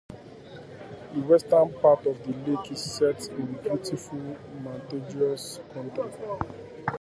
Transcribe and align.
The 1.13 1.19
western 1.21 1.73
part 1.79 2.07
of 2.07 2.23
the 2.25 2.33
lake 2.49 2.71
is 2.71 2.81
set 2.81 3.27
in 3.29 3.53
beautiful 3.61 4.35
mountainous 4.63 5.59
country. 5.75 6.09